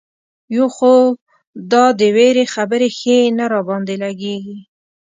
[0.55, 0.93] یو خو
[1.71, 4.57] دا د وېرې خبرې ښې نه را باندې لګېږي.